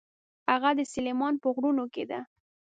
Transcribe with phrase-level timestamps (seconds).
[0.51, 2.19] هغه د سلیمان په غرونو کې ده.